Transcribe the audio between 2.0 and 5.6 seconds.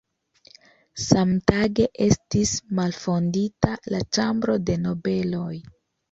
estis malfondita la Ĉambro de Nobeloj.